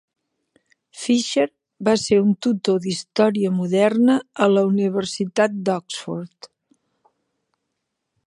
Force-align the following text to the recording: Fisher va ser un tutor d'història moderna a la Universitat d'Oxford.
Fisher 1.01 1.43
va 1.89 1.93
ser 2.03 2.17
un 2.21 2.31
tutor 2.45 2.79
d'història 2.85 3.51
moderna 3.59 4.17
a 4.45 4.49
la 4.53 4.65
Universitat 4.71 5.61
d'Oxford. 5.69 6.53